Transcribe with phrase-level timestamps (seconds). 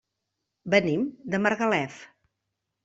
[0.75, 1.05] Venim
[1.35, 2.05] de Margalef.